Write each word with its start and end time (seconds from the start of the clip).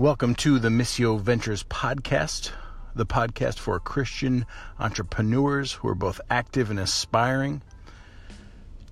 Welcome 0.00 0.34
to 0.36 0.58
the 0.58 0.70
Missio 0.70 1.20
Ventures 1.20 1.62
podcast, 1.64 2.52
the 2.94 3.04
podcast 3.04 3.58
for 3.58 3.78
Christian 3.78 4.46
entrepreneurs 4.78 5.72
who 5.74 5.88
are 5.88 5.94
both 5.94 6.22
active 6.30 6.70
and 6.70 6.80
aspiring. 6.80 7.60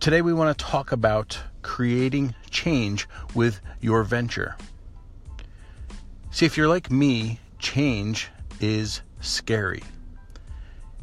Today, 0.01 0.21
we 0.21 0.35
want 0.35 0.59
to 0.59 0.63
talk 0.67 0.93
about 0.93 1.41
creating 1.63 2.35
change 2.51 3.09
with 3.35 3.63
your 3.81 4.05
venture. 4.05 4.59
See, 6.31 6.45
if 6.45 6.59
you're 6.59 6.69
like 6.69 6.91
me, 6.91 7.41
change 7.59 8.29
is 8.61 9.01
scary 9.23 9.85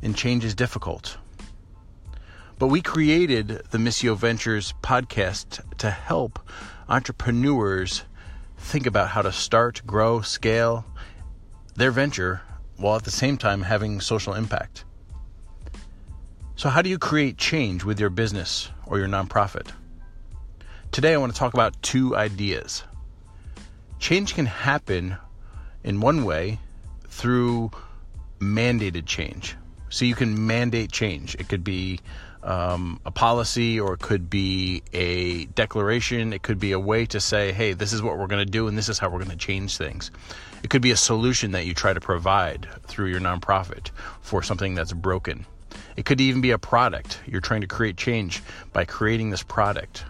and 0.04 0.16
change 0.16 0.46
is 0.46 0.54
difficult. 0.54 1.18
But 2.60 2.68
we 2.68 2.84
created 2.84 3.48
the 3.72 3.80
Missio 3.80 4.16
Ventures 4.16 4.76
podcast 4.84 5.64
to 5.80 5.90
help 5.90 6.38
entrepreneurs 6.88 8.04
think 8.66 8.88
about 8.88 9.10
how 9.10 9.22
to 9.22 9.32
start, 9.32 9.82
grow, 9.86 10.22
scale 10.22 10.84
their 11.76 11.92
venture 11.92 12.42
while 12.78 12.96
at 12.96 13.04
the 13.04 13.12
same 13.12 13.38
time 13.38 13.62
having 13.62 14.02
social 14.02 14.34
impact. 14.34 14.86
So, 16.56 16.70
how 16.70 16.82
do 16.82 16.90
you 16.90 16.98
create 16.98 17.38
change 17.38 17.84
with 17.84 18.00
your 18.00 18.09
business 18.09 18.72
or 18.88 18.98
your 18.98 19.08
nonprofit? 19.08 19.68
Today, 20.92 21.14
I 21.14 21.18
want 21.18 21.32
to 21.32 21.38
talk 21.38 21.54
about 21.54 21.80
two 21.84 22.16
ideas. 22.16 22.84
Change 24.00 24.34
can 24.34 24.46
happen 24.46 25.18
in 25.84 26.02
one 26.02 26.26
way 26.26 26.59
through 27.08 27.72
mandated 28.40 29.06
change. 29.06 29.56
So, 29.90 30.06
you 30.06 30.16
can 30.16 30.48
mandate 30.48 30.92
change. 30.92 31.36
It 31.36 31.50
could 31.50 31.64
be 31.64 32.00
um, 32.45 32.99
a 33.05 33.12
policy 33.12 33.80
or 33.80 33.95
it 33.95 33.99
could 33.99 34.30
be 34.30 34.84
a 34.94 35.45
declaration. 35.45 36.31
It 36.31 36.44
could 36.44 36.59
be 36.59 36.72
a 36.72 36.80
way 36.80 37.05
to 37.08 37.20
say, 37.20 37.52
hey, 37.52 37.73
this 37.73 37.91
is 37.91 38.02
what 38.02 38.17
we're 38.17 38.27
going 38.27 38.45
to 38.45 38.52
do 38.52 38.67
and 38.67 38.77
this 38.77 38.88
is 38.88 38.99
how 38.99 39.09
we're 39.09 39.20
going 39.20 39.31
to 39.31 39.38
change 39.38 39.77
things. 39.77 40.12
It 40.63 40.70
could 40.70 40.81
be 40.81 40.91
a 40.91 40.98
solution 40.98 41.52
that 41.52 41.66
you 41.66 41.73
try 41.73 41.94
to 41.94 42.00
provide 42.00 42.67
through 42.83 43.08
your 43.08 43.20
nonprofit 43.20 43.89
for 44.22 44.44
something 44.44 44.75
that's 44.75 44.94
broken. 44.94 45.45
It 45.97 46.05
could 46.05 46.22
even 46.22 46.42
be 46.42 46.52
a 46.52 46.58
product. 46.58 47.20
You're 47.25 47.42
trying 47.42 47.61
to 47.61 47.67
create 47.67 47.97
change 47.97 48.44
by 48.73 48.86
creating 48.86 49.31
this 49.31 49.44
product. 49.44 50.05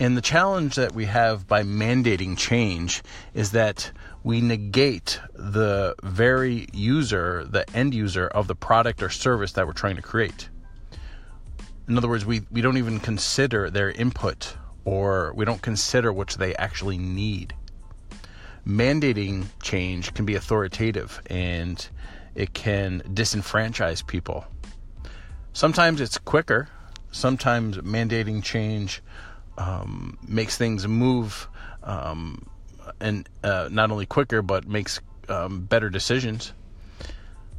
And 0.00 0.16
the 0.16 0.22
challenge 0.22 0.76
that 0.76 0.92
we 0.92 1.04
have 1.04 1.46
by 1.46 1.62
mandating 1.62 2.36
change 2.36 3.02
is 3.32 3.52
that 3.52 3.90
we 4.22 4.40
negate 4.40 5.20
the 5.34 5.94
very 6.02 6.68
user, 6.72 7.44
the 7.44 7.64
end 7.76 7.94
user 7.94 8.26
of 8.26 8.48
the 8.48 8.54
product 8.54 9.02
or 9.02 9.10
service 9.10 9.52
that 9.52 9.66
we're 9.66 9.72
trying 9.72 9.96
to 9.96 10.02
create. 10.02 10.48
In 11.86 11.98
other 11.98 12.08
words, 12.08 12.24
we, 12.24 12.42
we 12.50 12.62
don't 12.62 12.78
even 12.78 12.98
consider 12.98 13.68
their 13.68 13.90
input 13.90 14.56
or 14.84 15.32
we 15.34 15.44
don't 15.44 15.60
consider 15.60 16.12
what 16.12 16.30
they 16.30 16.54
actually 16.56 16.98
need. 16.98 17.54
Mandating 18.66 19.46
change 19.62 20.14
can 20.14 20.24
be 20.24 20.34
authoritative 20.34 21.20
and 21.26 21.86
it 22.34 22.54
can 22.54 23.02
disenfranchise 23.02 24.06
people. 24.06 24.46
Sometimes 25.52 26.00
it's 26.00 26.18
quicker, 26.18 26.68
sometimes 27.10 27.76
mandating 27.78 28.42
change 28.42 29.02
um, 29.58 30.18
makes 30.26 30.56
things 30.56 30.88
move 30.88 31.48
um, 31.82 32.46
and 33.00 33.28
uh, 33.42 33.68
not 33.70 33.90
only 33.90 34.06
quicker 34.06 34.40
but 34.40 34.66
makes 34.66 35.00
um, 35.28 35.60
better 35.60 35.90
decisions. 35.90 36.52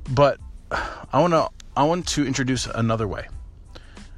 But 0.09 0.39
I 0.71 1.21
want 1.21 1.33
to 1.33 1.49
I 1.77 1.83
want 1.83 2.07
to 2.09 2.25
introduce 2.25 2.67
another 2.67 3.07
way. 3.07 3.27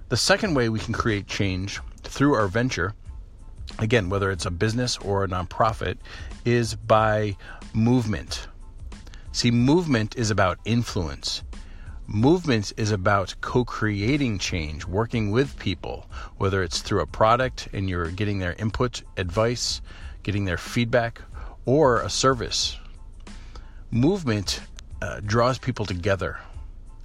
The 0.10 0.16
second 0.16 0.54
way 0.54 0.70
we 0.70 0.80
can 0.80 0.94
create 0.94 1.28
change 1.28 1.82
through 2.04 2.34
our 2.34 2.48
venture, 2.48 2.94
again, 3.78 4.08
whether 4.08 4.32
it's 4.32 4.46
a 4.46 4.52
business 4.52 4.98
or 5.00 5.26
a 5.26 5.28
nonprofit, 5.28 5.98
is 6.46 6.76
by 6.76 7.36
movement. 7.74 8.48
See, 9.34 9.52
movement 9.52 10.16
is 10.16 10.32
about 10.32 10.60
influence. 10.64 11.44
Movement 12.08 12.72
is 12.78 12.92
about 12.92 13.36
co 13.42 13.66
creating 13.66 14.40
change, 14.40 14.86
working 14.86 15.30
with 15.32 15.60
people, 15.60 16.10
whether 16.38 16.64
it's 16.64 16.82
through 16.82 17.02
a 17.02 17.06
product 17.06 17.68
and 17.74 17.90
you're 17.90 18.10
getting 18.10 18.40
their 18.40 18.54
input, 18.54 19.02
advice, 19.18 19.82
getting 20.24 20.46
their 20.46 20.58
feedback, 20.58 21.22
or 21.66 22.00
a 22.02 22.10
service. 22.10 22.78
Movement 23.92 24.62
uh, 25.02 25.20
draws 25.26 25.60
people 25.60 25.86
together. 25.86 26.40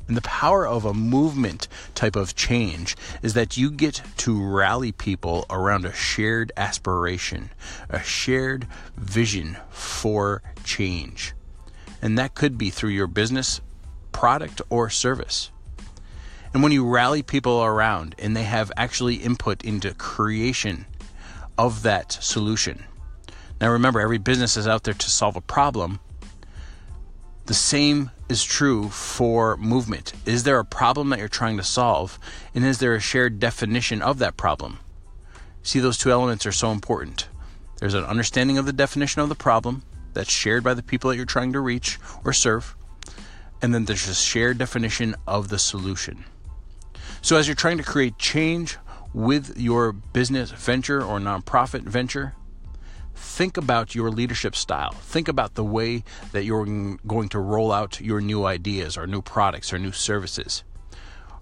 And 0.09 0.17
the 0.17 0.23
power 0.23 0.67
of 0.67 0.85
a 0.85 0.95
movement 0.95 1.69
type 1.95 2.17
of 2.17 2.35
change 2.35 2.97
is 3.23 3.35
that 3.35 3.57
you 3.57 3.71
get 3.71 4.03
to 4.19 4.45
rally 4.45 4.93
people 4.93 5.47
around 5.49 5.85
a 5.85 5.93
shared 5.93 6.53
aspiration, 6.57 7.51
a 7.89 8.03
shared 8.03 8.67
vision 8.97 9.57
for 9.71 10.43
change. 10.65 11.35
And 12.03 12.19
that 12.19 12.35
could 12.35 12.59
be 12.59 12.71
through 12.71 12.91
your 12.91 13.07
business, 13.07 13.61
product, 14.11 14.61
or 14.69 14.91
service. 14.91 15.51
And 16.53 16.63
when 16.63 16.73
you 16.73 16.87
rally 16.87 17.23
people 17.23 17.63
around 17.63 18.15
and 18.19 18.37
they 18.37 18.43
have 18.43 18.71
actually 18.77 19.17
input 19.17 19.65
into 19.65 19.95
creation 19.95 20.85
of 21.57 21.83
that 21.83 22.13
solution. 22.13 22.85
Now 23.61 23.71
remember, 23.71 24.01
every 24.01 24.19
business 24.19 24.57
is 24.57 24.67
out 24.67 24.83
there 24.83 24.95
to 24.95 25.11
solve 25.11 25.37
a 25.37 25.41
problem, 25.41 26.01
the 27.47 27.55
same 27.55 28.11
is 28.33 28.43
true 28.43 28.89
for 28.89 29.59
movement. 29.59 30.15
Is 30.25 30.45
there 30.45 30.59
a 30.59 30.65
problem 30.65 31.11
that 31.11 31.19
you're 31.19 31.29
trying 31.29 31.59
to 31.59 31.63
solve? 31.63 32.19
And 32.55 32.65
is 32.65 32.79
there 32.79 32.95
a 32.95 33.01
shared 33.01 33.39
definition 33.39 34.01
of 34.01 34.19
that 34.21 34.39
problem? 34.39 34.79
See, 35.63 35.81
those 35.81 35.99
two 35.99 36.11
elements 36.11 36.47
are 36.47 36.53
so 36.53 36.73
important. 36.73 37.29
There's 37.79 37.93
an 37.93 38.05
understanding 38.05 38.57
of 38.57 38.65
the 38.65 38.73
definition 38.73 39.21
of 39.21 39.29
the 39.29 39.35
problem 39.35 39.83
that's 40.15 40.33
shared 40.33 40.65
by 40.65 40.73
the 40.73 40.83
people 40.83 41.11
that 41.11 41.17
you're 41.17 41.27
trying 41.27 41.53
to 41.53 41.61
reach 41.61 41.99
or 42.25 42.33
serve. 42.33 42.75
And 43.61 43.75
then 43.75 43.85
there's 43.85 44.09
a 44.09 44.15
shared 44.15 44.57
definition 44.57 45.15
of 45.27 45.51
the 45.51 45.59
solution. 45.59 46.25
So, 47.21 47.37
as 47.37 47.47
you're 47.47 47.55
trying 47.55 47.79
to 47.79 47.85
create 47.85 48.19
change 48.19 48.79
with 49.13 49.61
your 49.61 49.93
business 49.93 50.51
venture 50.51 51.05
or 51.05 51.21
nonprofit 51.21 51.83
venture, 51.83 52.35
think 53.15 53.57
about 53.57 53.95
your 53.95 54.11
leadership 54.11 54.55
style. 54.55 54.93
Think 54.93 55.29
about 55.29 55.55
the 55.55 55.65
way 55.65 56.05
that 56.33 56.45
you're 56.45 56.65
going 57.07 57.29
to 57.31 57.39
roll 57.39 57.73
out 57.73 58.01
your 58.01 58.21
new 58.21 58.45
ideas 58.45 58.97
or 58.97 59.07
new 59.07 59.23
products 59.23 59.73
or 59.73 59.79
new 59.79 59.93
services. 59.93 60.65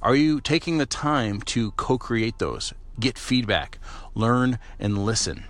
Are 0.03 0.17
you 0.17 0.41
taking 0.41 0.79
the 0.79 0.87
time 0.87 1.41
to 1.43 1.73
co 1.73 1.99
create 1.99 2.39
those, 2.39 2.73
get 2.99 3.19
feedback, 3.19 3.79
learn, 4.15 4.59
and 4.79 5.05
listen? 5.05 5.45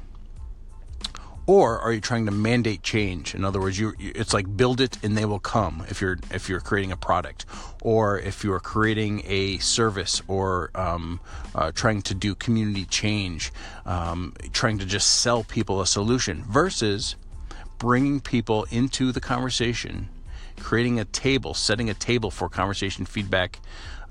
Or 1.51 1.81
are 1.81 1.93
you 1.93 2.01
trying 2.01 2.27
to 2.27 2.31
mandate 2.31 2.81
change? 2.85 3.35
In 3.35 3.45
other 3.45 3.61
words 3.61 3.77
you 3.77 3.93
it's 3.99 4.33
like 4.33 4.57
build 4.57 4.81
it 4.81 5.03
and 5.03 5.19
they 5.19 5.25
will 5.25 5.41
come 5.41 5.85
if 5.89 6.01
you're 6.01 6.17
if 6.31 6.49
you're 6.49 6.61
creating 6.61 6.93
a 6.93 6.97
product. 6.97 7.45
Or 7.83 8.21
if 8.21 8.45
you're 8.45 8.61
creating 8.61 9.23
a 9.27 9.59
service 9.59 10.23
or 10.29 10.71
um, 10.77 11.19
uh, 11.53 11.73
trying 11.73 12.03
to 12.03 12.15
do 12.15 12.37
community 12.37 12.85
change 12.85 13.51
um, 13.85 14.33
trying 14.53 14.79
to 14.79 14.87
just 14.87 15.11
sell 15.23 15.43
people 15.43 15.81
a 15.81 15.89
solution 15.89 16.45
versus 16.45 17.17
bringing 17.79 18.21
people 18.21 18.65
into 18.71 19.11
the 19.11 19.21
conversation 19.21 20.09
creating 20.61 21.01
a 21.01 21.05
table 21.05 21.53
setting 21.53 21.91
a 21.91 21.95
table 21.95 22.31
for 22.31 22.49
conversation 22.49 23.05
feedback 23.05 23.59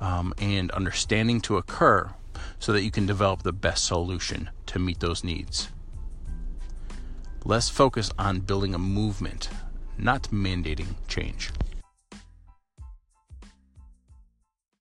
um, 0.01 0.33
and 0.39 0.71
understanding 0.71 1.39
to 1.39 1.55
occur 1.55 2.09
so 2.57 2.73
that 2.73 2.83
you 2.83 2.91
can 2.91 3.05
develop 3.05 3.43
the 3.43 3.53
best 3.53 3.85
solution 3.85 4.49
to 4.65 4.77
meet 4.77 4.99
those 4.99 5.23
needs 5.23 5.69
Less 7.49 7.67
focus 7.67 8.11
on 8.19 8.41
building 8.41 8.75
a 8.75 8.77
movement, 8.77 9.49
not 9.97 10.29
mandating 10.29 10.93
change. 11.07 11.49